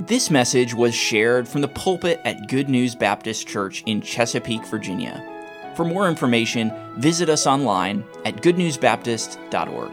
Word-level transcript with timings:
This 0.00 0.30
message 0.30 0.74
was 0.74 0.94
shared 0.94 1.48
from 1.48 1.60
the 1.60 1.66
pulpit 1.66 2.20
at 2.24 2.46
Good 2.46 2.68
News 2.68 2.94
Baptist 2.94 3.48
Church 3.48 3.82
in 3.84 4.00
Chesapeake, 4.00 4.64
Virginia. 4.66 5.24
For 5.74 5.84
more 5.84 6.08
information, 6.08 6.72
visit 6.98 7.28
us 7.28 7.48
online 7.48 8.04
at 8.24 8.36
goodnewsbaptist.org. 8.36 9.90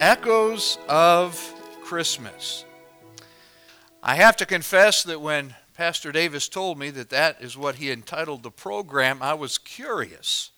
Echoes 0.00 0.76
of 0.86 1.54
Christmas. 1.82 2.66
I 4.02 4.16
have 4.16 4.36
to 4.36 4.44
confess 4.44 5.02
that 5.04 5.22
when 5.22 5.54
Pastor 5.72 6.12
Davis 6.12 6.50
told 6.50 6.78
me 6.78 6.90
that 6.90 7.08
that 7.08 7.40
is 7.40 7.56
what 7.56 7.76
he 7.76 7.90
entitled 7.90 8.42
the 8.42 8.50
program, 8.50 9.22
I 9.22 9.32
was 9.32 9.56
curious. 9.56 10.50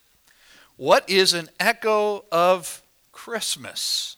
What 0.76 1.08
is 1.08 1.32
an 1.32 1.48
echo 1.60 2.24
of 2.32 2.82
Christmas? 3.12 4.16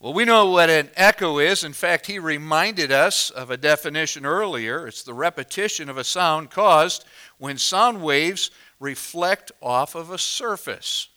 Well, 0.00 0.12
we 0.12 0.24
know 0.24 0.50
what 0.50 0.68
an 0.68 0.90
echo 0.96 1.38
is. 1.38 1.64
In 1.64 1.72
fact, 1.72 2.06
he 2.06 2.18
reminded 2.18 2.92
us 2.92 3.30
of 3.30 3.50
a 3.50 3.56
definition 3.56 4.26
earlier. 4.26 4.86
It's 4.86 5.02
the 5.02 5.14
repetition 5.14 5.88
of 5.88 5.96
a 5.96 6.04
sound 6.04 6.50
caused 6.50 7.04
when 7.38 7.56
sound 7.56 8.02
waves 8.02 8.50
reflect 8.80 9.50
off 9.62 9.94
of 9.94 10.10
a 10.10 10.18
surface. 10.18 11.08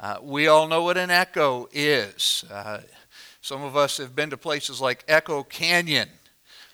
Uh, 0.00 0.16
we 0.22 0.48
all 0.48 0.66
know 0.66 0.82
what 0.82 0.96
an 0.96 1.10
echo 1.10 1.68
is. 1.72 2.44
Uh, 2.50 2.80
some 3.42 3.62
of 3.62 3.76
us 3.76 3.98
have 3.98 4.16
been 4.16 4.30
to 4.30 4.36
places 4.36 4.80
like 4.80 5.04
Echo 5.06 5.42
Canyon, 5.42 6.08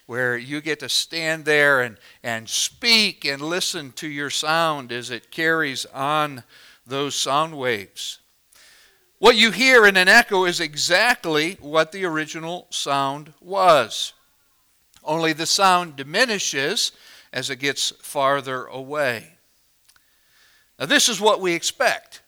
where 0.06 0.36
you 0.36 0.60
get 0.60 0.80
to 0.80 0.88
stand 0.88 1.44
there 1.44 1.82
and, 1.82 1.98
and 2.22 2.48
speak 2.48 3.24
and 3.24 3.42
listen 3.42 3.92
to 3.92 4.08
your 4.08 4.30
sound 4.30 4.90
as 4.90 5.10
it 5.10 5.30
carries 5.30 5.86
on 5.86 6.44
those 6.86 7.14
sound 7.14 7.58
waves. 7.58 8.20
What 9.18 9.36
you 9.36 9.50
hear 9.50 9.86
in 9.86 9.96
an 9.96 10.08
echo 10.08 10.44
is 10.44 10.60
exactly 10.60 11.56
what 11.60 11.90
the 11.90 12.04
original 12.04 12.66
sound 12.68 13.32
was. 13.40 14.12
Only 15.02 15.32
the 15.32 15.46
sound 15.46 15.96
diminishes 15.96 16.92
as 17.32 17.48
it 17.48 17.56
gets 17.56 17.90
farther 18.02 18.66
away. 18.66 19.38
Now, 20.78 20.84
this 20.84 21.08
is 21.08 21.18
what 21.18 21.40
we 21.40 21.54
expect. 21.54 22.20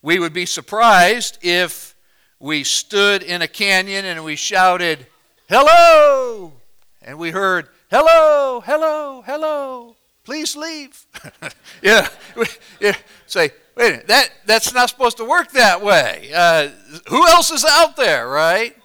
We 0.00 0.18
would 0.18 0.32
be 0.32 0.46
surprised 0.46 1.38
if 1.42 1.94
we 2.40 2.64
stood 2.64 3.22
in 3.22 3.42
a 3.42 3.48
canyon 3.48 4.06
and 4.06 4.24
we 4.24 4.36
shouted, 4.36 5.06
Hello! 5.48 6.54
And 7.02 7.18
we 7.18 7.32
heard, 7.32 7.68
Hello, 7.90 8.62
hello, 8.64 9.22
hello, 9.26 9.96
please 10.24 10.56
leave. 10.56 11.04
yeah, 11.82 12.08
yeah, 12.80 12.96
say, 13.26 13.50
Wait 13.78 13.86
a 13.86 13.90
minute, 13.92 14.08
that, 14.08 14.30
that's 14.44 14.74
not 14.74 14.88
supposed 14.88 15.18
to 15.18 15.24
work 15.24 15.52
that 15.52 15.80
way. 15.80 16.32
Uh, 16.34 16.68
who 17.08 17.24
else 17.28 17.52
is 17.52 17.64
out 17.64 17.94
there, 17.94 18.28
right? 18.28 18.76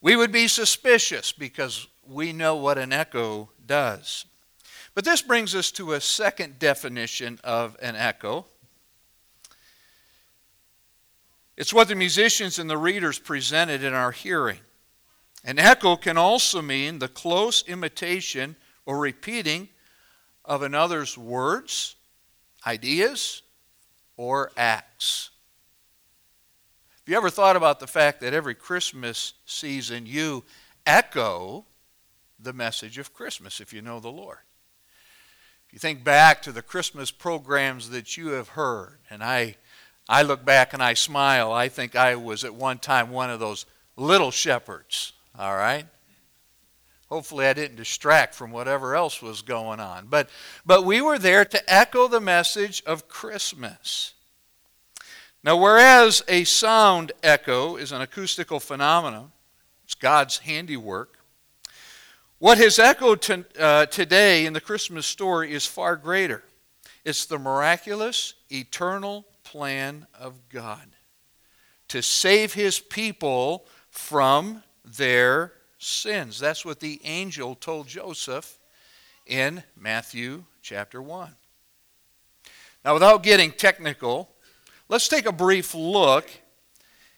We 0.00 0.14
would 0.14 0.30
be 0.30 0.46
suspicious 0.46 1.32
because 1.32 1.88
we 2.06 2.32
know 2.32 2.54
what 2.54 2.78
an 2.78 2.92
echo 2.92 3.50
does. 3.66 4.26
But 4.94 5.04
this 5.04 5.22
brings 5.22 5.56
us 5.56 5.72
to 5.72 5.94
a 5.94 6.00
second 6.00 6.60
definition 6.60 7.40
of 7.42 7.76
an 7.82 7.96
echo. 7.96 8.46
It's 11.56 11.74
what 11.74 11.88
the 11.88 11.96
musicians 11.96 12.60
and 12.60 12.70
the 12.70 12.78
readers 12.78 13.18
presented 13.18 13.82
in 13.82 13.92
our 13.92 14.12
hearing. 14.12 14.60
An 15.44 15.58
echo 15.58 15.96
can 15.96 16.16
also 16.16 16.62
mean 16.62 17.00
the 17.00 17.08
close 17.08 17.64
imitation 17.66 18.54
or 18.86 19.00
repeating 19.00 19.68
of 20.44 20.62
another's 20.62 21.16
words, 21.16 21.96
ideas, 22.66 23.42
or 24.16 24.50
acts. 24.56 25.30
Have 26.90 27.08
you 27.08 27.16
ever 27.16 27.30
thought 27.30 27.56
about 27.56 27.80
the 27.80 27.86
fact 27.86 28.20
that 28.20 28.34
every 28.34 28.54
Christmas 28.54 29.34
season 29.44 30.06
you 30.06 30.44
echo 30.86 31.64
the 32.38 32.52
message 32.52 32.98
of 32.98 33.12
Christmas 33.12 33.60
if 33.60 33.72
you 33.72 33.82
know 33.82 33.98
the 33.98 34.08
Lord? 34.08 34.38
If 35.66 35.72
you 35.72 35.78
think 35.78 36.04
back 36.04 36.42
to 36.42 36.52
the 36.52 36.62
Christmas 36.62 37.10
programs 37.10 37.90
that 37.90 38.16
you 38.16 38.28
have 38.28 38.48
heard, 38.50 38.98
and 39.10 39.22
I, 39.22 39.56
I 40.08 40.22
look 40.22 40.44
back 40.44 40.74
and 40.74 40.82
I 40.82 40.94
smile, 40.94 41.50
I 41.50 41.68
think 41.68 41.96
I 41.96 42.14
was 42.14 42.44
at 42.44 42.54
one 42.54 42.78
time 42.78 43.10
one 43.10 43.30
of 43.30 43.40
those 43.40 43.66
little 43.96 44.30
shepherds, 44.30 45.12
all 45.38 45.56
right? 45.56 45.86
Hopefully, 47.12 47.44
I 47.44 47.52
didn't 47.52 47.76
distract 47.76 48.34
from 48.34 48.52
whatever 48.52 48.96
else 48.96 49.20
was 49.20 49.42
going 49.42 49.80
on. 49.80 50.06
But, 50.06 50.30
but 50.64 50.86
we 50.86 51.02
were 51.02 51.18
there 51.18 51.44
to 51.44 51.70
echo 51.70 52.08
the 52.08 52.22
message 52.22 52.82
of 52.86 53.06
Christmas. 53.06 54.14
Now, 55.44 55.58
whereas 55.58 56.22
a 56.26 56.44
sound 56.44 57.12
echo 57.22 57.76
is 57.76 57.92
an 57.92 58.00
acoustical 58.00 58.60
phenomenon, 58.60 59.30
it's 59.84 59.94
God's 59.94 60.38
handiwork, 60.38 61.18
what 62.38 62.56
has 62.56 62.78
echoed 62.78 63.20
to, 63.20 63.44
uh, 63.60 63.84
today 63.84 64.46
in 64.46 64.54
the 64.54 64.60
Christmas 64.62 65.04
story 65.04 65.52
is 65.52 65.66
far 65.66 65.96
greater. 65.96 66.42
It's 67.04 67.26
the 67.26 67.38
miraculous, 67.38 68.32
eternal 68.50 69.26
plan 69.44 70.06
of 70.18 70.48
God 70.48 70.88
to 71.88 72.00
save 72.00 72.54
his 72.54 72.80
people 72.80 73.66
from 73.90 74.62
their 74.82 75.52
sins. 75.82 76.38
That's 76.38 76.64
what 76.64 76.80
the 76.80 77.00
angel 77.04 77.54
told 77.54 77.88
Joseph 77.88 78.58
in 79.26 79.62
Matthew 79.76 80.44
chapter 80.62 81.02
1. 81.02 81.34
Now, 82.84 82.94
without 82.94 83.22
getting 83.22 83.52
technical, 83.52 84.30
let's 84.88 85.08
take 85.08 85.26
a 85.26 85.32
brief 85.32 85.74
look 85.74 86.30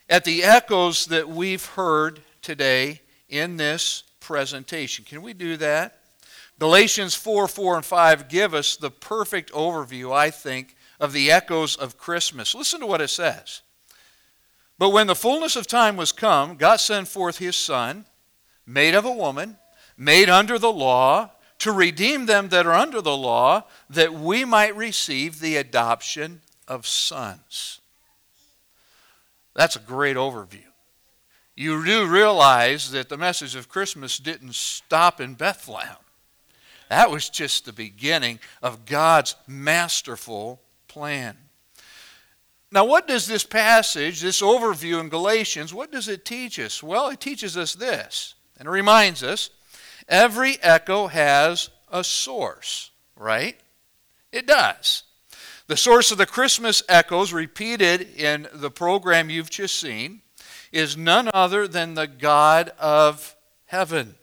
at 0.08 0.24
the 0.24 0.44
echoes 0.44 1.06
that 1.06 1.28
we've 1.28 1.64
heard 1.64 2.20
today 2.42 3.00
in 3.28 3.56
this 3.56 4.02
presentation. 4.20 5.04
Can 5.04 5.22
we 5.22 5.32
do 5.32 5.56
that? 5.58 6.00
Galatians 6.58 7.14
4 7.14 7.48
4 7.48 7.76
and 7.76 7.84
5 7.84 8.28
give 8.28 8.54
us 8.54 8.76
the 8.76 8.90
perfect 8.90 9.52
overview, 9.52 10.14
I 10.14 10.30
think, 10.30 10.76
of 11.00 11.12
the 11.12 11.30
echoes 11.30 11.76
of 11.76 11.98
Christmas. 11.98 12.54
Listen 12.54 12.80
to 12.80 12.86
what 12.86 13.00
it 13.00 13.08
says. 13.08 13.62
But 14.78 14.90
when 14.90 15.06
the 15.06 15.14
fullness 15.14 15.56
of 15.56 15.66
time 15.66 15.96
was 15.96 16.12
come, 16.12 16.56
God 16.56 16.76
sent 16.76 17.08
forth 17.08 17.38
his 17.38 17.56
Son 17.56 18.04
made 18.66 18.94
of 18.94 19.04
a 19.04 19.12
woman, 19.12 19.56
made 19.96 20.28
under 20.28 20.58
the 20.58 20.72
law, 20.72 21.30
to 21.58 21.72
redeem 21.72 22.26
them 22.26 22.48
that 22.48 22.66
are 22.66 22.74
under 22.74 23.00
the 23.00 23.16
law, 23.16 23.64
that 23.88 24.12
we 24.12 24.44
might 24.44 24.76
receive 24.76 25.40
the 25.40 25.56
adoption 25.56 26.40
of 26.66 26.86
sons. 26.86 27.80
That's 29.54 29.76
a 29.76 29.80
great 29.80 30.16
overview. 30.16 30.64
You 31.56 31.84
do 31.84 32.06
realize 32.06 32.90
that 32.90 33.08
the 33.08 33.16
message 33.16 33.54
of 33.54 33.68
Christmas 33.68 34.18
didn't 34.18 34.56
stop 34.56 35.20
in 35.20 35.34
Bethlehem. 35.34 35.96
That 36.88 37.10
was 37.10 37.28
just 37.28 37.64
the 37.64 37.72
beginning 37.72 38.40
of 38.62 38.84
God's 38.84 39.36
masterful 39.46 40.60
plan. 40.88 41.36
Now, 42.72 42.84
what 42.84 43.06
does 43.06 43.26
this 43.26 43.44
passage, 43.44 44.20
this 44.20 44.42
overview 44.42 45.00
in 45.00 45.08
Galatians, 45.08 45.72
what 45.72 45.92
does 45.92 46.08
it 46.08 46.24
teach 46.24 46.58
us? 46.58 46.82
Well, 46.82 47.08
it 47.08 47.20
teaches 47.20 47.56
us 47.56 47.72
this 47.74 48.34
and 48.58 48.68
it 48.68 48.70
reminds 48.70 49.22
us 49.22 49.50
every 50.08 50.58
echo 50.62 51.06
has 51.06 51.70
a 51.90 52.04
source, 52.04 52.90
right? 53.16 53.56
It 54.32 54.46
does. 54.46 55.04
The 55.66 55.76
source 55.76 56.10
of 56.10 56.18
the 56.18 56.26
Christmas 56.26 56.82
echoes 56.88 57.32
repeated 57.32 58.02
in 58.16 58.48
the 58.52 58.70
program 58.70 59.30
you've 59.30 59.50
just 59.50 59.76
seen 59.76 60.20
is 60.72 60.96
none 60.96 61.30
other 61.32 61.66
than 61.66 61.94
the 61.94 62.06
God 62.06 62.72
of 62.78 63.34
heaven. 63.66 64.16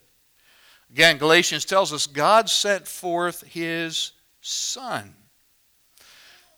Again, 0.92 1.18
Galatians 1.18 1.66
tells 1.66 1.94
us 1.94 2.06
God 2.06 2.50
sent 2.50 2.88
forth 2.88 3.42
his 3.44 4.12
Son. 4.42 5.16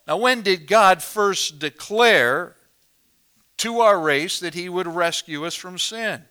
Now, 0.08 0.18
when 0.18 0.42
did 0.42 0.68
God 0.68 1.02
first 1.02 1.60
declare 1.60 2.56
to 3.58 3.80
our 3.82 4.00
race 4.00 4.40
that 4.40 4.54
he 4.54 4.68
would 4.68 4.88
rescue 4.88 5.46
us 5.46 5.56
from 5.56 5.78
sin? 5.78 6.26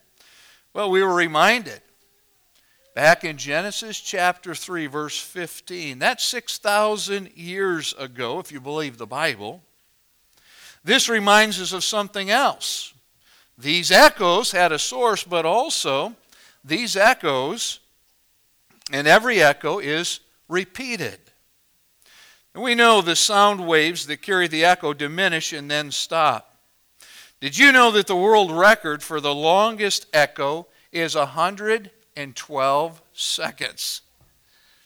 Well, 0.74 0.90
we 0.90 1.02
were 1.02 1.14
reminded 1.14 1.82
back 2.94 3.24
in 3.24 3.36
Genesis 3.36 4.00
chapter 4.00 4.54
3, 4.54 4.86
verse 4.86 5.18
15. 5.18 5.98
That's 5.98 6.24
6,000 6.24 7.30
years 7.34 7.94
ago, 7.98 8.38
if 8.38 8.50
you 8.50 8.58
believe 8.58 8.96
the 8.96 9.06
Bible. 9.06 9.62
This 10.82 11.10
reminds 11.10 11.60
us 11.60 11.74
of 11.74 11.84
something 11.84 12.30
else. 12.30 12.94
These 13.58 13.90
echoes 13.90 14.52
had 14.52 14.72
a 14.72 14.78
source, 14.78 15.24
but 15.24 15.44
also 15.44 16.16
these 16.64 16.96
echoes, 16.96 17.80
and 18.90 19.06
every 19.06 19.42
echo 19.42 19.78
is 19.78 20.20
repeated. 20.48 21.18
And 22.54 22.62
we 22.62 22.74
know 22.74 23.02
the 23.02 23.14
sound 23.14 23.66
waves 23.66 24.06
that 24.06 24.22
carry 24.22 24.48
the 24.48 24.64
echo 24.64 24.94
diminish 24.94 25.52
and 25.52 25.70
then 25.70 25.90
stop. 25.90 26.51
Did 27.42 27.58
you 27.58 27.72
know 27.72 27.90
that 27.90 28.06
the 28.06 28.14
world 28.14 28.52
record 28.52 29.02
for 29.02 29.20
the 29.20 29.34
longest 29.34 30.06
echo 30.12 30.68
is 30.92 31.16
112 31.16 33.02
seconds? 33.14 34.02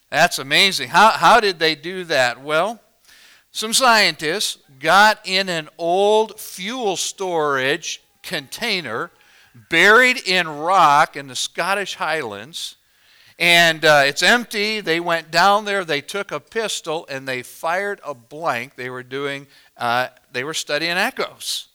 That's 0.08 0.38
amazing. 0.38 0.88
How, 0.88 1.10
how 1.10 1.38
did 1.38 1.58
they 1.58 1.74
do 1.74 2.04
that? 2.04 2.40
Well, 2.40 2.80
some 3.50 3.74
scientists 3.74 4.56
got 4.80 5.20
in 5.26 5.50
an 5.50 5.68
old 5.76 6.40
fuel 6.40 6.96
storage 6.96 8.02
container 8.22 9.10
buried 9.68 10.26
in 10.26 10.48
rock 10.48 11.14
in 11.14 11.26
the 11.26 11.36
Scottish 11.36 11.96
Highlands. 11.96 12.76
And 13.38 13.84
uh, 13.84 14.04
it's 14.06 14.22
empty. 14.22 14.80
They 14.80 14.98
went 14.98 15.30
down 15.30 15.66
there, 15.66 15.84
they 15.84 16.00
took 16.00 16.32
a 16.32 16.40
pistol, 16.40 17.06
and 17.10 17.28
they 17.28 17.42
fired 17.42 18.00
a 18.02 18.14
blank. 18.14 18.76
They 18.76 18.88
were 18.88 19.02
doing, 19.02 19.46
uh, 19.76 20.08
they 20.32 20.42
were 20.42 20.54
studying 20.54 20.96
echoes. 20.96 21.68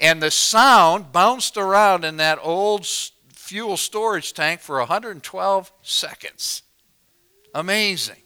And 0.00 0.22
the 0.22 0.30
sound 0.30 1.12
bounced 1.12 1.56
around 1.56 2.04
in 2.04 2.16
that 2.16 2.38
old 2.42 2.86
fuel 3.32 3.76
storage 3.76 4.32
tank 4.34 4.60
for 4.60 4.78
112 4.78 5.72
seconds. 5.82 6.62
Amazing. 7.54 8.16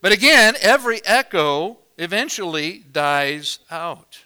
But 0.00 0.12
again, 0.12 0.54
every 0.60 1.04
echo 1.04 1.78
eventually 1.96 2.84
dies 2.92 3.58
out. 3.70 4.18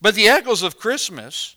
But 0.00 0.14
the 0.14 0.28
echoes 0.28 0.62
of 0.62 0.78
Christmas 0.78 1.56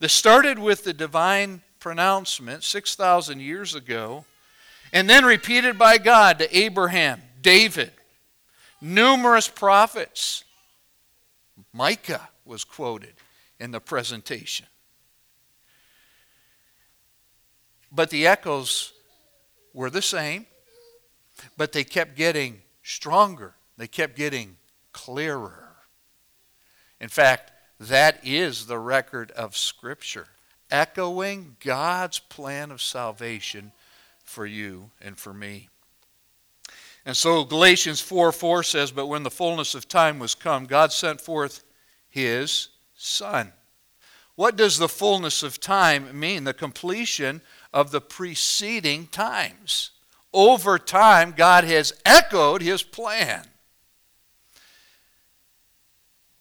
that 0.00 0.10
started 0.10 0.58
with 0.58 0.84
the 0.84 0.92
divine 0.92 1.62
pronouncement 1.78 2.64
6,000 2.64 3.40
years 3.40 3.74
ago 3.74 4.24
and 4.92 5.08
then 5.08 5.24
repeated 5.24 5.78
by 5.78 5.98
God 5.98 6.38
to 6.38 6.56
Abraham, 6.56 7.22
David, 7.40 7.92
numerous 8.80 9.48
prophets. 9.48 10.44
Micah 11.72 12.28
was 12.44 12.64
quoted 12.64 13.14
in 13.58 13.70
the 13.70 13.80
presentation. 13.80 14.66
But 17.90 18.10
the 18.10 18.26
echoes 18.26 18.92
were 19.72 19.90
the 19.90 20.02
same, 20.02 20.46
but 21.56 21.72
they 21.72 21.84
kept 21.84 22.16
getting 22.16 22.62
stronger. 22.82 23.54
They 23.76 23.86
kept 23.86 24.16
getting 24.16 24.56
clearer. 24.92 25.76
In 27.00 27.08
fact, 27.08 27.52
that 27.78 28.20
is 28.24 28.66
the 28.66 28.78
record 28.78 29.30
of 29.32 29.56
Scripture, 29.56 30.28
echoing 30.70 31.56
God's 31.60 32.18
plan 32.18 32.70
of 32.70 32.80
salvation 32.80 33.72
for 34.24 34.46
you 34.46 34.90
and 35.00 35.18
for 35.18 35.34
me. 35.34 35.68
And 37.06 37.16
so 37.16 37.44
Galatians 37.44 38.00
4 38.00 38.32
4 38.32 38.64
says, 38.64 38.90
But 38.90 39.06
when 39.06 39.22
the 39.22 39.30
fullness 39.30 39.76
of 39.76 39.88
time 39.88 40.18
was 40.18 40.34
come, 40.34 40.66
God 40.66 40.92
sent 40.92 41.20
forth 41.20 41.62
his 42.08 42.68
Son. 42.96 43.52
What 44.34 44.56
does 44.56 44.76
the 44.76 44.88
fullness 44.88 45.42
of 45.42 45.60
time 45.60 46.18
mean? 46.18 46.44
The 46.44 46.52
completion 46.52 47.40
of 47.72 47.92
the 47.92 48.00
preceding 48.00 49.06
times. 49.06 49.92
Over 50.34 50.78
time, 50.78 51.32
God 51.34 51.64
has 51.64 51.94
echoed 52.04 52.60
his 52.60 52.82
plan. 52.82 53.44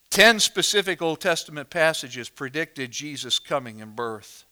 Ten 0.10 0.40
specific 0.40 1.02
Old 1.02 1.22
Testament 1.22 1.70
passages 1.70 2.28
predicted 2.28 2.92
Jesus' 2.92 3.38
coming 3.38 3.82
and 3.82 3.96
birth. 3.96 4.46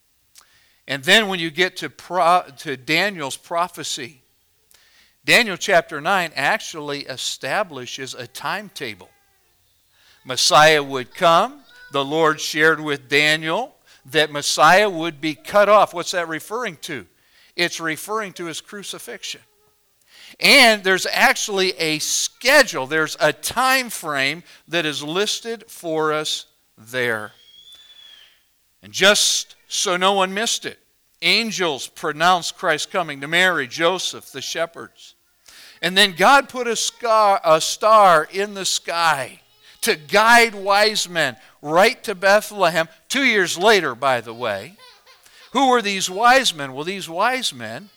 And 0.88 1.04
then 1.04 1.28
when 1.28 1.40
you 1.40 1.50
get 1.50 1.78
to, 1.78 1.90
pro, 1.90 2.44
to 2.60 2.78
Daniel's 2.78 3.38
prophecy, 3.38 4.23
Daniel 5.26 5.56
chapter 5.56 6.02
9 6.02 6.32
actually 6.36 7.02
establishes 7.02 8.14
a 8.14 8.28
timetable. 8.28 9.10
Messiah 10.26 10.84
would 10.84 11.16
come. 11.16 11.62
The 11.92 12.04
Lord 12.04 12.42
shared 12.42 12.82
with 12.82 13.08
Daniel 13.08 13.76
that 14.06 14.32
Messiah 14.32 14.90
would 14.90 15.22
be 15.22 15.36
cut 15.36 15.70
off. 15.70 15.94
What's 15.94 16.12
that 16.12 16.28
referring 16.28 16.78
to? 16.82 17.06
It's 17.56 17.80
referring 17.80 18.34
to 18.34 18.46
his 18.46 18.60
crucifixion. 18.60 19.42
And 20.40 20.84
there's 20.84 21.06
actually 21.06 21.72
a 21.74 22.00
schedule, 22.00 22.88
there's 22.88 23.16
a 23.20 23.32
time 23.32 23.90
frame 23.90 24.44
that 24.68 24.86
is 24.86 25.04
listed 25.04 25.66
for 25.70 26.12
us 26.12 26.48
there. 26.78 27.32
And 28.82 28.92
just 28.92 29.56
so 29.68 29.96
no 29.96 30.14
one 30.14 30.34
missed 30.34 30.66
it, 30.66 30.80
angels 31.24 31.88
pronounced 31.88 32.58
Christ's 32.58 32.92
coming 32.92 33.22
to 33.22 33.28
Mary, 33.28 33.68
Joseph, 33.68 34.32
the 34.32 34.42
shepherds. 34.42 35.16
And 35.82 35.98
then 35.98 36.14
God 36.14 36.50
put 36.50 36.68
a, 36.68 36.76
scar, 36.76 37.42
a 37.44 37.60
star 37.60 38.28
in 38.32 38.54
the 38.54 38.66
sky 38.66 39.40
to 39.82 39.96
guide 39.96 40.56
wise 40.56 41.10
men 41.10 41.36
right 41.62 42.02
to 42.04 42.16
Bethlehem, 42.16 42.88
two 43.10 43.24
years 43.24 43.58
later, 43.58 43.96
by 43.96 44.22
the 44.22 44.34
way. 44.34 44.78
Who 45.52 45.70
were 45.70 45.82
these 45.82 46.10
wise 46.10 46.54
men? 46.54 46.74
Well, 46.74 46.84
these 46.84 47.10
wise 47.10 47.54
men 47.54 47.90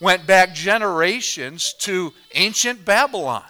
went 0.00 0.26
back 0.26 0.54
generations 0.54 1.72
to 1.80 2.12
ancient 2.34 2.84
Babylon. 2.84 3.44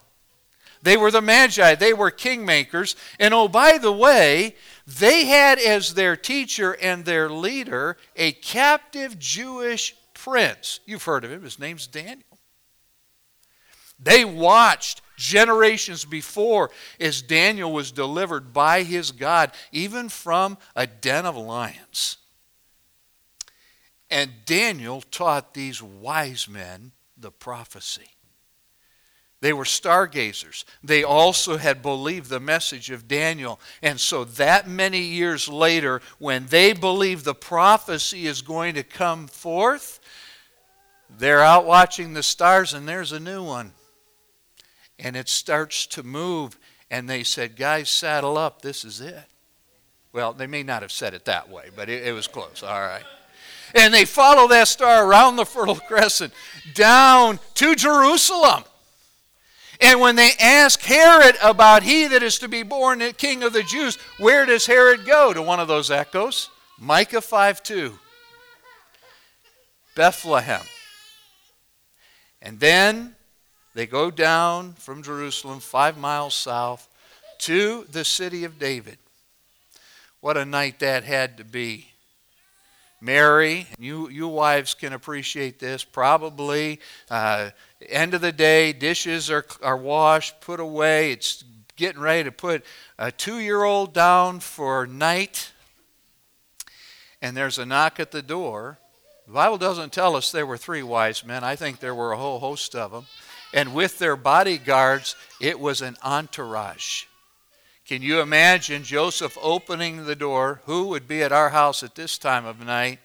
They 0.82 0.96
were 0.96 1.10
the 1.10 1.22
Magi, 1.22 1.74
they 1.74 1.94
were 1.94 2.10
kingmakers. 2.10 2.94
And 3.18 3.32
oh, 3.32 3.48
by 3.48 3.78
the 3.78 3.92
way, 3.92 4.54
they 4.86 5.24
had 5.24 5.58
as 5.58 5.94
their 5.94 6.16
teacher 6.16 6.72
and 6.72 7.04
their 7.04 7.30
leader 7.30 7.96
a 8.16 8.32
captive 8.32 9.18
Jewish 9.18 9.94
prince. 10.12 10.80
You've 10.84 11.04
heard 11.04 11.24
of 11.24 11.32
him, 11.32 11.42
his 11.42 11.58
name's 11.58 11.86
Daniel. 11.86 12.38
They 13.98 14.24
watched 14.24 15.00
generations 15.16 16.04
before 16.04 16.70
as 17.00 17.22
Daniel 17.22 17.72
was 17.72 17.92
delivered 17.92 18.52
by 18.52 18.82
his 18.82 19.12
God, 19.12 19.52
even 19.72 20.08
from 20.08 20.58
a 20.74 20.86
den 20.86 21.24
of 21.24 21.36
lions. 21.36 22.18
And 24.10 24.30
Daniel 24.44 25.00
taught 25.00 25.54
these 25.54 25.82
wise 25.82 26.48
men 26.48 26.92
the 27.16 27.30
prophecy. 27.30 28.13
They 29.44 29.52
were 29.52 29.66
stargazers. 29.66 30.64
They 30.82 31.04
also 31.04 31.58
had 31.58 31.82
believed 31.82 32.30
the 32.30 32.40
message 32.40 32.90
of 32.90 33.06
Daniel. 33.06 33.60
And 33.82 34.00
so, 34.00 34.24
that 34.24 34.66
many 34.66 35.00
years 35.00 35.48
later, 35.48 36.00
when 36.18 36.46
they 36.46 36.72
believe 36.72 37.24
the 37.24 37.34
prophecy 37.34 38.26
is 38.26 38.40
going 38.40 38.74
to 38.76 38.82
come 38.82 39.26
forth, 39.26 40.00
they're 41.10 41.42
out 41.42 41.66
watching 41.66 42.14
the 42.14 42.22
stars, 42.22 42.72
and 42.72 42.88
there's 42.88 43.12
a 43.12 43.20
new 43.20 43.42
one 43.42 43.72
and 44.98 45.16
it 45.16 45.28
starts 45.28 45.86
to 45.86 46.02
move. 46.02 46.58
And 46.90 47.08
they 47.08 47.22
said, 47.22 47.56
Guys, 47.56 47.90
saddle 47.90 48.38
up. 48.38 48.62
This 48.62 48.84
is 48.84 49.00
it. 49.00 49.24
Well, 50.12 50.32
they 50.32 50.46
may 50.46 50.62
not 50.62 50.82
have 50.82 50.92
said 50.92 51.14
it 51.14 51.24
that 51.24 51.48
way, 51.50 51.70
but 51.74 51.88
it, 51.88 52.06
it 52.06 52.12
was 52.12 52.26
close. 52.26 52.62
All 52.62 52.80
right. 52.80 53.02
And 53.74 53.92
they 53.92 54.04
follow 54.04 54.46
that 54.48 54.68
star 54.68 55.06
around 55.06 55.36
the 55.36 55.44
Fertile 55.44 55.74
Crescent 55.74 56.32
down 56.74 57.40
to 57.54 57.74
Jerusalem. 57.74 58.64
And 59.80 60.00
when 60.00 60.16
they 60.16 60.32
ask 60.40 60.80
Herod 60.80 61.36
about 61.42 61.82
he 61.82 62.06
that 62.06 62.22
is 62.22 62.38
to 62.38 62.48
be 62.48 62.62
born 62.62 63.00
king 63.16 63.42
of 63.42 63.52
the 63.52 63.62
Jews, 63.62 63.96
where 64.18 64.46
does 64.46 64.66
Herod 64.66 65.04
go? 65.04 65.32
To 65.32 65.42
one 65.42 65.60
of 65.60 65.68
those 65.68 65.90
echoes? 65.90 66.50
Micah 66.78 67.20
5 67.20 67.62
2. 67.62 67.98
Bethlehem. 69.94 70.62
And 72.42 72.60
then 72.60 73.14
they 73.74 73.86
go 73.86 74.10
down 74.10 74.74
from 74.74 75.02
Jerusalem, 75.02 75.60
five 75.60 75.96
miles 75.96 76.34
south, 76.34 76.88
to 77.38 77.86
the 77.90 78.04
city 78.04 78.44
of 78.44 78.58
David. 78.58 78.98
What 80.20 80.36
a 80.36 80.44
night 80.44 80.78
that 80.80 81.04
had 81.04 81.38
to 81.38 81.44
be. 81.44 81.88
Mary, 83.00 83.66
you, 83.78 84.08
you 84.08 84.28
wives 84.28 84.72
can 84.72 84.94
appreciate 84.94 85.58
this. 85.58 85.84
Probably, 85.84 86.80
uh, 87.10 87.50
end 87.90 88.14
of 88.14 88.20
the 88.20 88.32
day, 88.32 88.72
dishes 88.72 89.30
are, 89.30 89.44
are 89.62 89.76
washed, 89.76 90.40
put 90.40 90.60
away. 90.60 91.12
It's 91.12 91.44
getting 91.76 92.00
ready 92.00 92.24
to 92.24 92.32
put 92.32 92.64
a 92.98 93.10
two 93.10 93.38
year 93.38 93.64
old 93.64 93.92
down 93.92 94.40
for 94.40 94.86
night. 94.86 95.52
And 97.20 97.36
there's 97.36 97.58
a 97.58 97.66
knock 97.66 97.98
at 98.00 98.10
the 98.10 98.22
door. 98.22 98.78
The 99.26 99.32
Bible 99.32 99.58
doesn't 99.58 99.92
tell 99.92 100.16
us 100.16 100.30
there 100.30 100.46
were 100.46 100.58
three 100.58 100.82
wise 100.82 101.24
men. 101.24 101.42
I 101.42 101.56
think 101.56 101.80
there 101.80 101.94
were 101.94 102.12
a 102.12 102.18
whole 102.18 102.38
host 102.38 102.74
of 102.74 102.92
them 102.92 103.06
and 103.54 103.72
with 103.72 104.00
their 104.00 104.16
bodyguards, 104.16 105.14
it 105.40 105.60
was 105.60 105.80
an 105.80 105.96
entourage. 106.02 107.04
Can 107.86 108.02
you 108.02 108.20
imagine 108.20 108.82
Joseph 108.82 109.38
opening 109.40 110.04
the 110.04 110.16
door? 110.16 110.60
Who 110.66 110.88
would 110.88 111.06
be 111.06 111.22
at 111.22 111.30
our 111.30 111.50
house 111.50 111.84
at 111.84 111.94
this 111.94 112.18
time 112.18 112.46
of 112.46 112.64
night? 112.64 112.98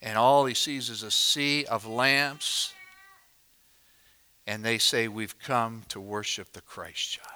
And 0.00 0.16
all 0.16 0.46
he 0.46 0.54
sees 0.54 0.88
is 0.88 1.02
a 1.02 1.10
sea 1.10 1.66
of 1.66 1.86
lamps. 1.86 2.72
And 4.48 4.64
they 4.64 4.78
say, 4.78 5.08
We've 5.08 5.38
come 5.38 5.82
to 5.90 6.00
worship 6.00 6.54
the 6.54 6.62
Christ 6.62 7.10
child. 7.10 7.28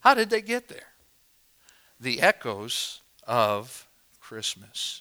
How 0.00 0.12
did 0.12 0.28
they 0.28 0.42
get 0.42 0.68
there? 0.68 0.92
The 1.98 2.20
echoes 2.20 3.00
of 3.26 3.88
Christmas. 4.20 5.00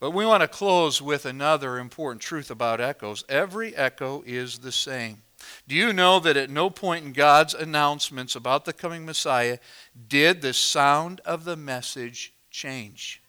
But 0.00 0.10
we 0.10 0.26
want 0.26 0.42
to 0.42 0.48
close 0.48 1.00
with 1.00 1.26
another 1.26 1.78
important 1.78 2.20
truth 2.20 2.50
about 2.50 2.80
echoes. 2.80 3.24
Every 3.28 3.74
echo 3.76 4.24
is 4.26 4.58
the 4.58 4.72
same. 4.72 5.22
Do 5.68 5.76
you 5.76 5.92
know 5.92 6.18
that 6.18 6.36
at 6.36 6.50
no 6.50 6.68
point 6.68 7.04
in 7.04 7.12
God's 7.12 7.54
announcements 7.54 8.34
about 8.34 8.64
the 8.64 8.72
coming 8.72 9.06
Messiah 9.06 9.58
did 10.08 10.42
the 10.42 10.52
sound 10.52 11.20
of 11.24 11.44
the 11.44 11.56
message 11.56 12.32
change? 12.50 13.22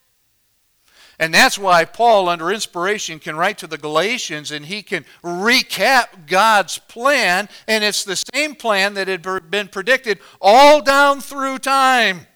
And 1.20 1.34
that's 1.34 1.58
why 1.58 1.84
Paul, 1.84 2.30
under 2.30 2.52
inspiration, 2.52 3.18
can 3.18 3.36
write 3.36 3.58
to 3.60 3.68
the 3.68 3.78
Galatians 3.78 4.52
and 4.52 4.66
he 4.66 4.84
can 4.84 5.04
recap 5.24 6.28
God's 6.28 6.78
plan. 6.78 7.50
And 7.68 7.84
it's 7.84 8.04
the 8.04 8.24
same 8.34 8.54
plan 8.54 8.94
that 8.94 9.08
had 9.08 9.26
been 9.50 9.68
predicted 9.68 10.20
all 10.40 10.82
down 10.82 11.22
through 11.22 11.58
time. 11.60 12.28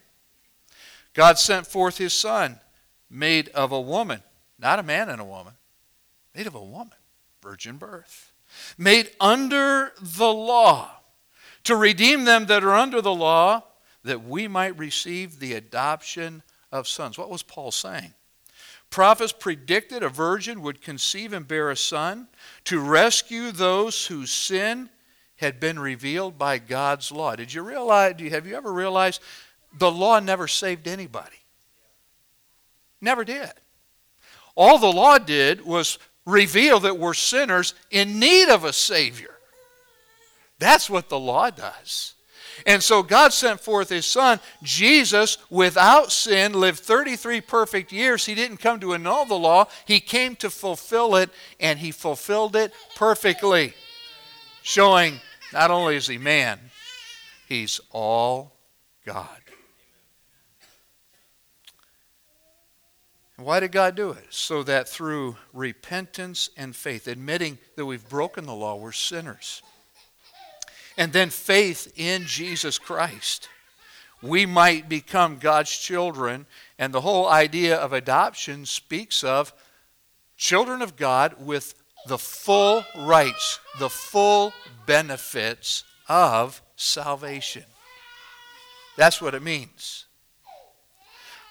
God 1.13 1.37
sent 1.37 1.67
forth 1.67 1.97
his 1.97 2.13
Son, 2.13 2.59
made 3.09 3.49
of 3.49 3.71
a 3.71 3.81
woman, 3.81 4.23
not 4.57 4.79
a 4.79 4.83
man 4.83 5.09
and 5.09 5.21
a 5.21 5.25
woman, 5.25 5.53
made 6.33 6.47
of 6.47 6.55
a 6.55 6.63
woman, 6.63 6.95
virgin 7.43 7.77
birth, 7.77 8.31
made 8.77 9.11
under 9.19 9.93
the 10.01 10.31
law, 10.31 10.89
to 11.65 11.75
redeem 11.75 12.23
them 12.23 12.47
that 12.47 12.63
are 12.63 12.73
under 12.73 13.01
the 13.01 13.13
law, 13.13 13.63
that 14.03 14.23
we 14.23 14.47
might 14.47 14.75
receive 14.79 15.39
the 15.39 15.53
adoption 15.53 16.41
of 16.71 16.87
sons. 16.87 17.17
What 17.17 17.29
was 17.29 17.43
Paul 17.43 17.69
saying? 17.69 18.13
Prophets 18.91 19.31
predicted 19.31 20.03
a 20.03 20.09
virgin 20.09 20.61
would 20.61 20.81
conceive 20.81 21.31
and 21.31 21.47
bear 21.47 21.71
a 21.71 21.77
son 21.77 22.27
to 22.65 22.79
rescue 22.79 23.51
those 23.51 24.05
whose 24.05 24.29
sin 24.29 24.89
had 25.37 25.59
been 25.59 25.79
revealed 25.79 26.37
by 26.37 26.59
God's 26.59 27.11
law. 27.11 27.35
Did 27.35 27.53
you 27.53 27.63
realize, 27.63 28.19
have 28.29 28.45
you 28.45 28.55
ever 28.55 28.71
realized 28.71 29.21
the 29.77 29.89
law 29.89 30.19
never 30.19 30.47
saved 30.47 30.87
anybody? 30.87 31.37
Never 32.99 33.23
did. 33.23 33.51
All 34.55 34.77
the 34.77 34.91
law 34.91 35.17
did 35.17 35.65
was 35.65 35.97
reveal 36.25 36.81
that 36.81 36.99
we're 36.99 37.13
sinners 37.13 37.73
in 37.89 38.19
need 38.19 38.49
of 38.49 38.65
a 38.65 38.73
Savior. 38.73 39.33
That's 40.59 40.89
what 40.89 41.07
the 41.07 41.17
law 41.17 41.49
does. 41.49 42.13
And 42.65 42.81
so 42.81 43.03
God 43.03 43.33
sent 43.33 43.59
forth 43.59 43.89
his 43.89 44.05
son. 44.05 44.39
Jesus, 44.63 45.37
without 45.49 46.11
sin, 46.11 46.53
lived 46.53 46.79
33 46.79 47.41
perfect 47.41 47.91
years. 47.91 48.25
He 48.25 48.35
didn't 48.35 48.57
come 48.57 48.79
to 48.79 48.93
annul 48.93 49.25
the 49.25 49.35
law, 49.35 49.67
he 49.85 49.99
came 49.99 50.35
to 50.37 50.49
fulfill 50.49 51.15
it, 51.15 51.29
and 51.59 51.79
he 51.79 51.91
fulfilled 51.91 52.55
it 52.55 52.73
perfectly. 52.95 53.73
Showing 54.63 55.19
not 55.53 55.71
only 55.71 55.95
is 55.95 56.07
he 56.07 56.17
man, 56.17 56.59
he's 57.47 57.81
all 57.91 58.53
God. 59.05 59.27
Why 63.37 63.59
did 63.59 63.71
God 63.71 63.95
do 63.95 64.11
it? 64.11 64.27
So 64.29 64.61
that 64.63 64.87
through 64.87 65.35
repentance 65.51 66.51
and 66.55 66.75
faith, 66.75 67.07
admitting 67.07 67.57
that 67.75 67.85
we've 67.87 68.07
broken 68.07 68.45
the 68.45 68.53
law, 68.53 68.75
we're 68.75 68.91
sinners 68.91 69.63
and 70.97 71.13
then 71.13 71.29
faith 71.29 71.91
in 71.95 72.25
Jesus 72.25 72.77
Christ, 72.77 73.49
we 74.21 74.45
might 74.45 74.89
become 74.89 75.37
God's 75.37 75.75
children. 75.75 76.45
And 76.77 76.93
the 76.93 77.01
whole 77.01 77.27
idea 77.27 77.77
of 77.77 77.93
adoption 77.93 78.65
speaks 78.65 79.23
of 79.23 79.53
children 80.37 80.81
of 80.81 80.95
God 80.95 81.35
with 81.39 81.75
the 82.07 82.17
full 82.17 82.83
rights, 82.97 83.59
the 83.79 83.89
full 83.89 84.53
benefits 84.85 85.83
of 86.07 86.61
salvation. 86.75 87.63
That's 88.97 89.21
what 89.21 89.33
it 89.33 89.43
means. 89.43 90.05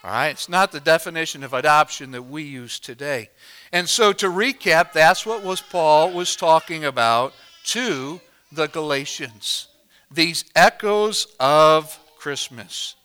All 0.02 0.10
right? 0.10 0.28
It's 0.28 0.48
not 0.48 0.72
the 0.72 0.80
definition 0.80 1.44
of 1.44 1.52
adoption 1.52 2.10
that 2.12 2.22
we 2.22 2.42
use 2.42 2.78
today. 2.78 3.30
And 3.72 3.88
so 3.88 4.12
to 4.14 4.26
recap, 4.26 4.92
that's 4.92 5.26
what 5.26 5.42
was 5.42 5.60
Paul 5.60 6.12
was 6.12 6.36
talking 6.36 6.84
about 6.84 7.34
to 7.66 8.20
the 8.52 8.66
Galatians. 8.68 9.68
These 10.10 10.44
echoes 10.56 11.26
of 11.38 11.98
Christmas. 12.18 12.96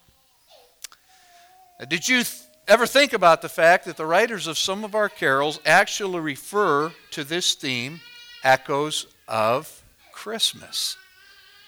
Did 1.88 2.08
you 2.08 2.24
th- 2.24 2.40
ever 2.66 2.86
think 2.86 3.12
about 3.12 3.42
the 3.42 3.48
fact 3.48 3.84
that 3.84 3.96
the 3.96 4.06
writers 4.06 4.46
of 4.46 4.58
some 4.58 4.84
of 4.84 4.94
our 4.94 5.08
carols 5.08 5.60
actually 5.64 6.20
refer 6.20 6.92
to 7.12 7.24
this 7.24 7.54
theme, 7.54 8.00
echoes 8.42 9.06
of 9.28 9.82
Christmas? 10.12 10.96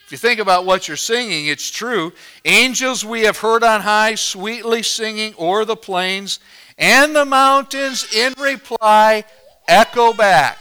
If 0.06 0.12
you 0.12 0.18
think 0.18 0.40
about 0.40 0.64
what 0.64 0.88
you're 0.88 0.96
singing, 0.96 1.46
it's 1.46 1.70
true. 1.70 2.12
Angels 2.44 3.04
we 3.04 3.22
have 3.22 3.38
heard 3.38 3.62
on 3.62 3.82
high, 3.82 4.14
sweetly 4.14 4.82
singing 4.82 5.34
o'er 5.38 5.66
the 5.66 5.76
plains, 5.76 6.40
and 6.78 7.14
the 7.14 7.26
mountains 7.26 8.06
in 8.14 8.32
reply 8.38 9.24
echo 9.68 10.14
back 10.14 10.58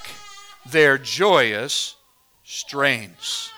their 0.65 0.97
joyous 0.97 1.95
strains. 2.48 3.51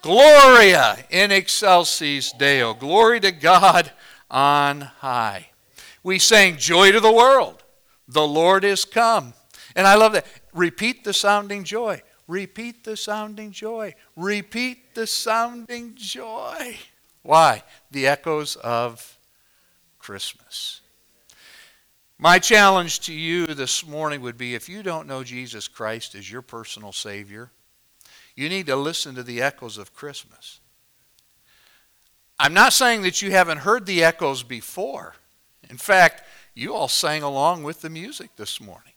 Gloria 0.00 0.96
in 1.10 1.30
excelsis 1.30 2.32
Deo. 2.32 2.72
Glory 2.72 3.20
to 3.20 3.30
God 3.30 3.92
on 4.30 4.80
high. 4.80 5.50
We 6.02 6.18
sang 6.18 6.56
Joy 6.56 6.92
to 6.92 7.00
the 7.00 7.12
world. 7.12 7.62
The 8.08 8.26
Lord 8.26 8.64
is 8.64 8.86
come. 8.86 9.34
And 9.76 9.86
I 9.86 9.94
love 9.96 10.14
that. 10.14 10.26
Repeat 10.54 11.04
the 11.04 11.12
sounding 11.12 11.62
joy. 11.62 12.02
Repeat 12.26 12.84
the 12.84 12.96
sounding 12.96 13.52
joy. 13.52 13.94
Repeat 14.16 14.94
the 14.94 15.06
sounding 15.06 15.94
joy. 15.94 16.78
Why? 17.22 17.62
The 17.90 18.06
echoes 18.06 18.56
of 18.56 19.18
Christmas. 19.98 20.80
My 22.18 22.38
challenge 22.38 23.00
to 23.00 23.12
you 23.12 23.46
this 23.46 23.86
morning 23.86 24.22
would 24.22 24.38
be 24.38 24.54
if 24.54 24.68
you 24.68 24.82
don't 24.82 25.06
know 25.06 25.22
Jesus 25.22 25.68
Christ 25.68 26.14
as 26.14 26.30
your 26.30 26.42
personal 26.42 26.92
Savior, 26.92 27.50
you 28.34 28.48
need 28.48 28.66
to 28.66 28.76
listen 28.76 29.14
to 29.14 29.22
the 29.22 29.42
echoes 29.42 29.78
of 29.78 29.94
Christmas. 29.94 30.60
I'm 32.38 32.54
not 32.54 32.72
saying 32.72 33.02
that 33.02 33.22
you 33.22 33.30
haven't 33.30 33.58
heard 33.58 33.86
the 33.86 34.02
echoes 34.02 34.42
before. 34.42 35.14
In 35.70 35.76
fact, 35.76 36.22
you 36.54 36.74
all 36.74 36.88
sang 36.88 37.22
along 37.22 37.62
with 37.62 37.82
the 37.82 37.90
music 37.90 38.36
this 38.36 38.60
morning. 38.60 38.92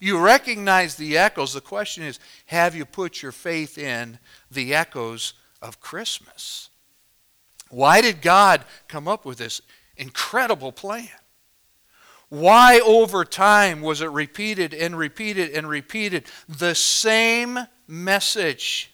You 0.00 0.18
recognize 0.18 0.94
the 0.94 1.18
echoes. 1.18 1.52
The 1.52 1.60
question 1.60 2.04
is 2.04 2.18
have 2.46 2.74
you 2.74 2.86
put 2.86 3.22
your 3.22 3.32
faith 3.32 3.76
in 3.76 4.18
the 4.50 4.74
echoes 4.74 5.34
of 5.60 5.80
Christmas? 5.80 6.70
Why 7.68 8.00
did 8.00 8.22
God 8.22 8.64
come 8.88 9.06
up 9.06 9.24
with 9.24 9.38
this 9.38 9.60
incredible 9.96 10.72
plan? 10.72 11.08
Why 12.30 12.80
over 12.80 13.24
time 13.24 13.80
was 13.82 14.00
it 14.00 14.10
repeated 14.10 14.72
and 14.72 14.96
repeated 14.96 15.50
and 15.50 15.68
repeated? 15.68 16.24
The 16.48 16.74
same 16.74 17.58
message. 17.90 18.90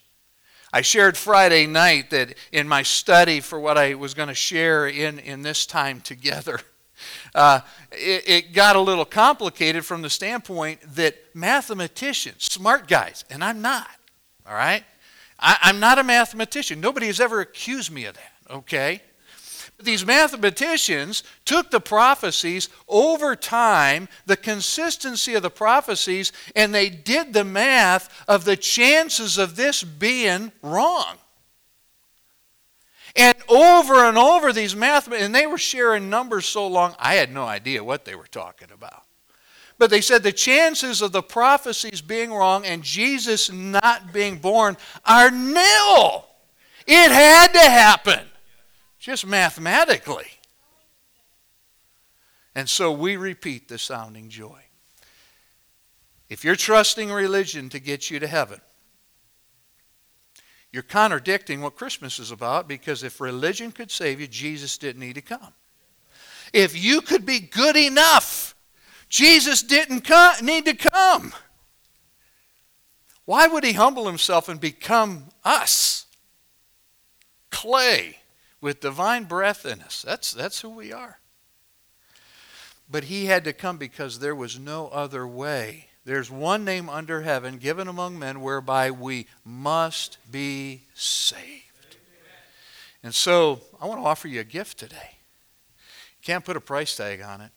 I 0.73 0.81
shared 0.81 1.17
Friday 1.17 1.67
night 1.67 2.11
that 2.11 2.35
in 2.53 2.67
my 2.67 2.83
study 2.83 3.41
for 3.41 3.61
what 3.61 3.79
I 3.79 3.95
was 3.95 4.15
going 4.15 4.29
to 4.29 4.35
share 4.35 4.87
in, 4.89 5.19
in 5.19 5.43
this 5.43 5.67
time 5.67 6.01
together, 6.01 6.61
uh, 7.35 7.61
it, 7.93 8.29
it 8.29 8.53
got 8.53 8.77
a 8.77 8.81
little 8.81 9.05
complicated 9.05 9.85
from 9.85 10.03
the 10.03 10.11
standpoint 10.11 10.81
that 10.95 11.17
mathematicians, 11.35 12.45
smart 12.45 12.89
guys, 12.89 13.25
and 13.31 13.45
I'm 13.45 13.63
not, 13.63 13.89
all 14.47 14.55
right? 14.55 14.85
I, 15.39 15.59
I'm 15.63 15.81
not 15.81 15.99
a 15.99 16.05
mathematician. 16.05 16.81
Nobody 16.81 17.07
has 17.07 17.21
ever 17.21 17.41
accused 17.41 17.93
me 17.93 18.07
of 18.07 18.15
that, 18.15 18.33
okay? 18.51 19.03
These 19.79 20.07
mathematicians 20.07 21.23
took 21.45 21.71
the 21.71 21.81
prophecies 21.81 22.71
over 22.89 23.37
time, 23.37 24.09
the 24.25 24.37
consistency 24.37 25.35
of 25.35 25.43
the 25.43 25.51
prophecies, 25.51 26.33
and 26.55 26.75
they 26.75 26.89
did 26.89 27.33
the 27.33 27.45
math 27.45 28.25
of 28.27 28.45
the 28.45 28.57
chances 28.57 29.37
of 29.37 29.57
this 29.57 29.83
being 29.83 30.51
wrong. 30.63 31.19
And 33.15 33.37
over 33.49 34.05
and 34.05 34.17
over, 34.17 34.53
these 34.53 34.75
math, 34.75 35.11
and 35.13 35.35
they 35.35 35.47
were 35.47 35.59
sharing 35.59 36.09
numbers 36.09 36.47
so 36.47 36.67
long, 36.67 36.95
I 36.99 37.15
had 37.15 37.33
no 37.33 37.45
idea 37.45 37.85
what 37.85 38.05
they 38.05 38.15
were 38.15 38.27
talking 38.27 38.69
about. 38.73 39.03
But 39.79 39.91
they 39.91 40.01
said 40.01 40.23
the 40.23 40.33
chances 40.33 41.03
of 41.03 41.13
the 41.13 41.23
prophecies 41.23 42.01
being 42.01 42.33
wrong 42.33 42.65
and 42.65 42.83
Jesus 42.83 43.53
not 43.53 44.11
being 44.11 44.39
born 44.39 44.79
are 45.05 45.31
nil. 45.31 46.27
It 46.87 47.11
had 47.11 47.53
to 47.53 47.59
happen 47.61 48.27
just 49.07 49.25
mathematically. 49.25 50.27
And 52.57 52.69
so 52.69 52.91
we 52.91 53.17
repeat 53.17 53.69
the 53.69 53.79
sounding 53.79 54.29
joy. 54.29 54.65
If 56.29 56.45
you're 56.45 56.57
trusting 56.57 57.13
religion 57.13 57.69
to 57.69 57.79
get 57.79 58.11
you 58.11 58.19
to 58.19 58.27
heaven, 58.27 58.61
you're 60.73 60.83
contradicting 60.83 61.61
what 61.61 61.77
Christmas 61.77 62.19
is 62.19 62.33
about 62.33 62.67
because 62.67 63.05
if 63.05 63.21
religion 63.21 63.71
could 63.71 63.93
save 63.93 64.21
you, 64.21 64.27
Jesus 64.27 64.77
didn't 64.77 65.03
need 65.03 65.15
to 65.15 65.23
come. 65.23 65.53
If 66.53 66.77
you 66.77 67.01
could 67.01 67.25
be 67.25 67.39
good 67.39 67.77
enough, 67.77 68.57
Jesus 69.09 69.63
didn't 69.63 70.01
come, 70.01 70.45
need 70.45 70.65
to 70.65 70.75
come. 70.75 71.33
Why 73.25 73.47
would 73.47 73.63
he 73.63 73.75
humble 73.75 74.09
himself 74.09 74.49
and 74.49 74.61
become 74.61 75.27
us? 75.45 76.07
Clay 77.53 78.19
with 78.67 78.81
divine 78.81 79.23
breath 79.23 79.65
in 79.65 79.81
us. 79.81 80.03
That's, 80.03 80.33
that's 80.33 80.61
who 80.61 80.71
we 80.71 80.93
are. 80.93 81.21
But 82.91 83.05
he 83.05 83.27
had 83.27 83.45
to 83.45 83.53
come 83.53 83.77
because 83.77 84.19
there 84.19 84.35
was 84.35 84.59
no 84.59 84.89
other 84.89 85.25
way. 85.25 85.87
There's 86.05 86.33
one 86.33 86.65
name 86.65 86.89
under 86.89 87.23
heaven 87.23 87.59
given 87.59 87.87
among 87.87 88.19
men 88.19 88.41
whereby 88.41 88.91
we 88.91 89.29
must 89.45 90.19
be 90.33 90.83
saved. 90.95 91.97
And 93.05 93.15
so 93.15 93.61
I 93.81 93.87
want 93.87 94.01
to 94.01 94.05
offer 94.05 94.27
you 94.27 94.41
a 94.41 94.45
gift 94.45 94.79
today. 94.79 95.11
You 95.13 96.25
can't 96.25 96.45
put 96.45 96.57
a 96.57 96.61
price 96.61 96.97
tag 96.97 97.21
on 97.23 97.43
it. 97.43 97.53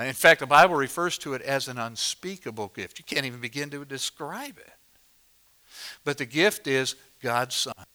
In 0.00 0.14
fact, 0.14 0.40
the 0.40 0.48
Bible 0.48 0.74
refers 0.74 1.16
to 1.18 1.34
it 1.34 1.42
as 1.42 1.68
an 1.68 1.78
unspeakable 1.78 2.72
gift. 2.74 2.98
You 2.98 3.04
can't 3.04 3.24
even 3.24 3.38
begin 3.38 3.70
to 3.70 3.84
describe 3.84 4.58
it. 4.58 4.72
But 6.02 6.18
the 6.18 6.26
gift 6.26 6.66
is 6.66 6.96
God's 7.22 7.54
Son, 7.54 7.86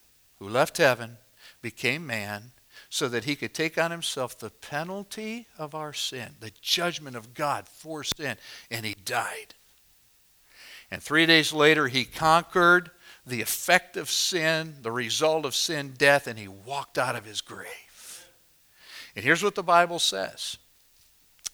who 0.42 0.50
left 0.50 0.78
heaven, 0.78 1.18
became 1.62 2.06
man, 2.08 2.52
so 2.90 3.08
that 3.08 3.26
he 3.26 3.36
could 3.36 3.54
take 3.54 3.78
on 3.78 3.92
himself 3.92 4.40
the 4.40 4.50
penalty 4.50 5.46
of 5.56 5.76
our 5.76 5.94
sin, 5.94 6.30
the 6.40 6.52
judgment 6.62 7.16
of 7.16 7.36
God 7.36 7.68
for 7.68 8.04
sin, 8.04 8.38
and 8.72 8.84
he 8.84 8.96
died. 9.06 9.54
And 10.90 11.02
three 11.02 11.28
days 11.28 11.54
later, 11.54 11.88
he 11.88 12.06
conquered 12.06 12.90
the 13.24 13.44
effect 13.44 13.96
of 13.96 14.10
sin, 14.10 14.78
the 14.82 14.92
result 14.92 15.46
of 15.46 15.54
sin, 15.54 15.94
death, 15.96 16.26
and 16.26 16.40
he 16.40 16.48
walked 16.48 16.98
out 16.98 17.16
of 17.16 17.24
his 17.24 17.42
grave. 17.42 18.28
And 19.16 19.24
here's 19.24 19.44
what 19.44 19.54
the 19.54 19.62
Bible 19.62 20.00
says 20.00 20.58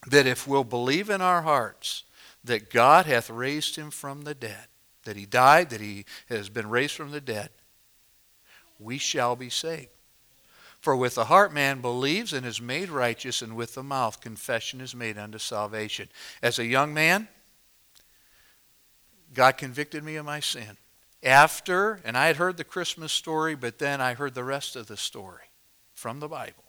that 0.06 0.25
if 0.25 0.48
we'll 0.48 0.63
believe 0.63 1.10
in 1.10 1.20
our 1.20 1.41
hearts 1.41 2.06
that 2.41 2.70
God 2.70 3.06
hath 3.06 3.29
raised 3.29 3.75
him 3.75 3.91
from 3.91 4.22
the 4.22 4.34
dead, 4.34 4.67
that 5.03 5.17
he 5.17 5.25
died, 5.25 5.72
that 5.72 5.82
he 5.82 6.06
has 6.29 6.48
been 6.48 6.70
raised 6.70 6.96
from 6.96 7.12
the 7.12 7.20
dead, 7.20 7.50
we 8.79 8.98
shall 8.98 9.36
be 9.36 9.50
saved. 9.50 9.89
For 10.79 10.96
with 10.96 11.15
the 11.15 11.25
heart 11.25 11.53
man 11.53 11.81
believes 11.81 12.34
and 12.34 12.46
is 12.46 12.62
made 12.62 12.89
righteous, 12.89 13.41
and 13.41 13.55
with 13.55 13.74
the 13.74 13.84
mouth 13.84 14.22
confession 14.22 14.79
is 14.79 14.96
made 14.96 15.17
unto 15.17 15.38
salvation. 15.38 16.10
As 16.41 16.60
a 16.60 16.65
young 16.65 16.93
man, 16.93 17.27
God 19.34 19.57
convicted 19.57 20.03
me 20.03 20.15
of 20.15 20.25
my 20.25 20.39
sin. 20.39 20.77
After, 21.24 22.00
and 22.03 22.15
I 22.15 22.27
had 22.27 22.38
heard 22.38 22.57
the 22.57 22.63
Christmas 22.63 23.12
story, 23.12 23.55
but 23.55 23.79
then 23.79 24.00
I 24.01 24.13
heard 24.13 24.36
the 24.36 24.43
rest 24.43 24.75
of 24.75 24.88
the 24.88 24.98
story 24.98 25.50
from 25.93 26.19
the 26.19 26.27
Bible. 26.27 26.63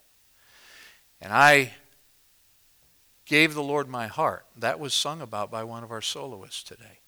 And 1.21 1.31
I 1.31 1.73
gave 3.25 3.53
the 3.53 3.63
Lord 3.63 3.87
my 3.87 4.07
heart. 4.07 4.45
That 4.57 4.79
was 4.79 4.93
sung 4.93 5.21
about 5.21 5.51
by 5.51 5.63
one 5.63 5.83
of 5.83 5.91
our 5.91 6.01
soloists 6.01 6.63
today. 6.63 6.99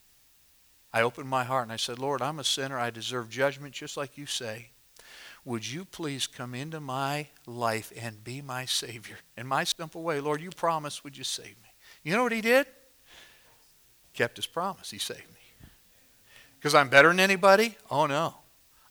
I 0.94 1.02
opened 1.02 1.30
my 1.30 1.44
heart 1.44 1.64
and 1.64 1.72
I 1.72 1.78
said, 1.78 1.98
Lord, 1.98 2.22
I'm 2.22 2.40
a 2.40 2.44
sinner. 2.44 2.78
I 2.78 2.92
deserve 2.92 3.30
judgment 3.30 3.74
just 3.74 3.98
like 3.98 4.18
you 4.18 4.26
say. 4.26 4.70
Would 5.44 5.68
you 5.68 5.86
please 5.86 6.28
come 6.28 6.54
into 6.54 6.80
my 6.80 7.28
life 7.48 7.92
and 8.00 8.24
be 8.24 8.42
my 8.42 8.66
Savior? 8.66 9.18
In 9.36 9.48
my 9.48 9.64
simple 9.64 10.04
way, 10.04 10.20
Lord, 10.20 10.42
you 10.42 10.52
promised, 10.52 11.04
would 11.04 11.18
you 11.18 11.24
save 11.24 11.56
me? 11.64 11.70
You 12.04 12.16
know 12.16 12.24
what 12.24 12.32
he 12.32 12.42
did? 12.42 12.68
Kept 14.14 14.38
his 14.38 14.46
promise. 14.46 14.92
He 14.92 15.00
saved 15.00 15.30
me. 15.30 15.68
Because 16.60 16.76
I'm 16.76 16.90
better 16.90 17.08
than 17.08 17.20
anybody? 17.20 17.76
Oh, 17.90 18.06
no. 18.06 18.36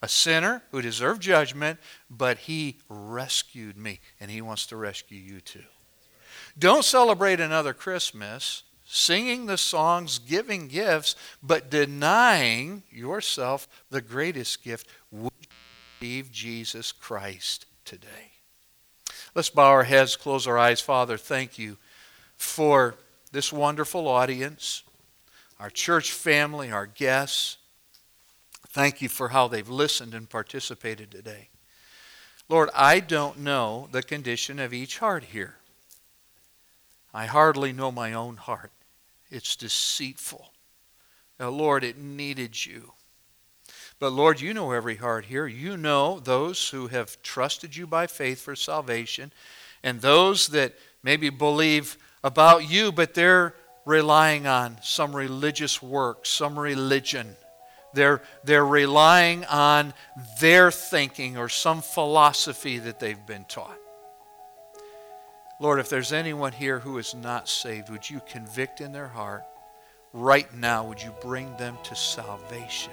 A 0.02 0.09
sinner 0.09 0.62
who 0.73 0.83
deserved 0.83 1.23
judgment, 1.23 1.78
but 2.11 2.38
he 2.38 2.78
rescued 2.88 3.76
me, 3.76 4.00
and 4.19 4.30
he 4.30 4.40
wants 4.40 4.66
to 4.66 4.76
rescue 4.76 5.19
you 5.19 5.40
too. 5.40 5.62
Don't 6.59 6.85
celebrate 6.85 7.38
another 7.38 7.73
Christmas 7.73 8.64
singing 8.85 9.47
the 9.47 9.57
songs, 9.57 10.19
giving 10.19 10.66
gifts, 10.66 11.14
but 11.40 11.71
denying 11.71 12.83
yourself 12.90 13.69
the 13.90 14.00
greatest 14.00 14.64
gift. 14.64 14.88
Receive 16.00 16.33
Jesus 16.33 16.92
Christ 16.92 17.66
today? 17.85 18.33
Let's 19.35 19.50
bow 19.50 19.66
our 19.66 19.83
heads, 19.83 20.16
close 20.16 20.47
our 20.47 20.57
eyes. 20.57 20.80
Father, 20.80 21.19
thank 21.19 21.59
you 21.59 21.76
for 22.38 22.95
this 23.33 23.52
wonderful 23.52 24.09
audience, 24.09 24.83
our 25.59 25.69
church 25.69 26.12
family, 26.12 26.73
our 26.73 26.87
guests. 26.87 27.59
Thank 28.69 29.02
you 29.02 29.11
for 29.11 29.28
how 29.28 29.47
they've 29.47 29.69
listened 29.69 30.14
and 30.14 30.30
participated 30.30 31.11
today. 31.11 31.50
Lord, 32.49 32.71
I 32.75 33.00
don't 33.00 33.38
know 33.38 33.87
the 33.92 34.02
condition 34.02 34.59
of 34.59 34.73
each 34.73 35.00
heart 35.00 35.25
here. 35.25 35.57
I 37.12 37.26
hardly 37.26 37.75
know 37.75 37.92
my 37.92 38.14
own 38.14 38.38
heart. 38.38 38.73
It's 39.30 39.54
deceitful. 39.54 40.50
Now, 41.38 41.50
Lord, 41.50 41.85
it 41.85 41.99
needed 41.99 42.64
you. 42.64 42.92
But 44.00 44.12
Lord, 44.12 44.40
you 44.40 44.54
know 44.54 44.73
every 44.73 44.97
heart 44.97 45.26
here. 45.26 45.47
You 45.47 45.76
know 45.76 46.21
those 46.21 46.71
who 46.71 46.87
have 46.87 47.23
trusted 47.23 47.76
you 47.76 47.87
by 47.87 48.07
faith 48.07 48.40
for 48.40 48.57
salvation, 48.57 49.30
and 49.82 50.00
those 50.00 50.49
that 50.49 50.73
maybe 51.02 51.28
believe 51.28 51.99
about 52.25 52.69
you, 52.69 52.93
but 52.93 53.13
they're 53.13 53.54
relying 53.84 54.47
on 54.47 54.78
some 54.82 55.15
religious 55.15 55.82
work, 55.82 56.25
some 56.25 56.58
religion. 56.58 57.36
They're, 57.93 58.23
they're 58.43 58.65
relying 58.65 59.45
on 59.45 59.93
their 60.41 60.71
thinking 60.71 61.36
or 61.36 61.50
some 61.50 61.82
philosophy 61.82 62.78
that 62.78 63.00
they've 63.00 63.26
been 63.26 63.45
taught. 63.45 63.76
Lord, 65.60 65.78
if 65.78 65.91
there's 65.91 66.13
anyone 66.13 66.52
here 66.52 66.78
who 66.78 66.97
is 66.97 67.15
not 67.15 67.50
saved, 67.50 67.91
would 67.91 68.08
you 68.08 68.23
convict 68.26 68.80
in 68.80 68.93
their 68.93 69.08
heart? 69.08 69.43
Right 70.15 70.52
now, 70.54 70.84
would 70.84 71.02
you 71.02 71.13
bring 71.21 71.54
them 71.58 71.76
to 71.84 71.95
salvation? 71.95 72.93